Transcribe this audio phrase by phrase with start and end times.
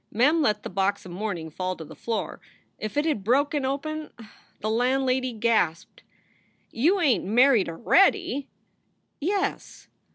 [0.11, 2.41] Mem let the box of mourning fall to the floor.
[2.79, 4.09] If it had broken open!
[4.59, 6.01] The landlady gasped:
[6.71, 8.49] "You ain t married a ready?"
[9.19, 9.89] "Yes."